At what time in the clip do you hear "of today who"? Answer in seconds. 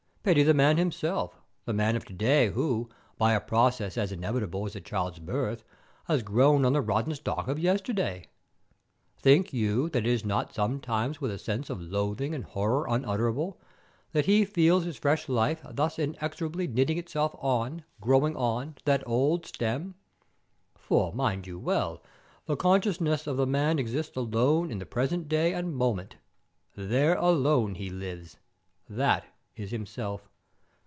1.95-2.87